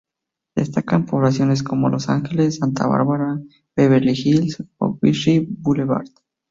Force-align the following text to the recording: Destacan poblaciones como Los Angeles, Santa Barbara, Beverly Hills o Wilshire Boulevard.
Destacan 0.55 1.05
poblaciones 1.05 1.61
como 1.61 1.87
Los 1.87 2.09
Angeles, 2.09 2.55
Santa 2.57 2.87
Barbara, 2.87 3.39
Beverly 3.75 4.13
Hills 4.13 4.63
o 4.79 4.97
Wilshire 4.99 5.45
Boulevard. 5.47 6.07